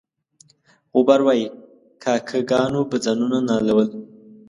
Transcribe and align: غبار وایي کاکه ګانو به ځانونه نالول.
غبار 0.97 1.21
وایي 1.25 1.45
کاکه 2.03 2.39
ګانو 2.49 2.81
به 2.89 2.97
ځانونه 3.05 3.37
نالول. 3.47 3.89